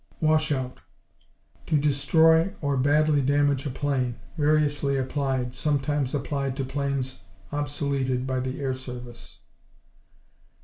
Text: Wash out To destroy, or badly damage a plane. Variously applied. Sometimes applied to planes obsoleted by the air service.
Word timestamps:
Wash 0.19 0.51
out 0.51 0.79
To 1.67 1.77
destroy, 1.77 2.55
or 2.59 2.75
badly 2.75 3.21
damage 3.21 3.67
a 3.67 3.69
plane. 3.69 4.15
Variously 4.35 4.97
applied. 4.97 5.53
Sometimes 5.53 6.15
applied 6.15 6.57
to 6.57 6.65
planes 6.65 7.21
obsoleted 7.51 8.25
by 8.25 8.39
the 8.39 8.59
air 8.61 8.73
service. 8.73 9.41